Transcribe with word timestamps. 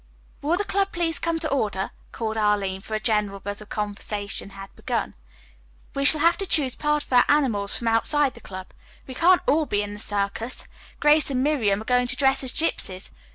"Will 0.41 0.57
the 0.57 0.63
club 0.63 0.91
please 0.91 1.19
come 1.19 1.37
to 1.37 1.49
order," 1.51 1.91
called 2.11 2.35
Arline, 2.35 2.81
for 2.81 2.95
a 2.95 2.99
general 2.99 3.39
buzz 3.39 3.61
of 3.61 3.69
conversation 3.69 4.49
had 4.57 4.75
begun. 4.75 5.13
"We 5.93 6.05
shall 6.05 6.21
have 6.21 6.37
to 6.37 6.47
choose 6.47 6.73
part 6.75 7.03
of 7.03 7.13
our 7.13 7.25
animals 7.29 7.77
from 7.77 7.87
outside 7.87 8.33
the 8.33 8.41
club. 8.41 8.69
We 9.05 9.13
can't 9.13 9.43
all 9.45 9.67
be 9.67 9.83
in 9.83 9.93
the 9.93 9.99
circus. 9.99 10.65
Grace 10.99 11.29
and 11.29 11.43
Miriam 11.43 11.83
are 11.83 11.85
going 11.85 12.07
to 12.07 12.15
dress 12.15 12.43
as 12.43 12.51
gypsies. 12.51 13.11